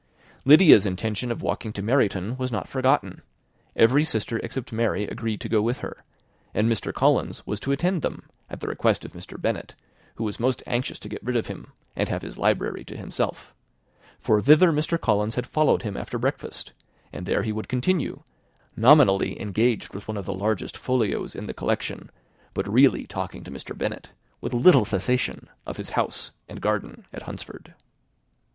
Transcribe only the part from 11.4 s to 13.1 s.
him, and have his library to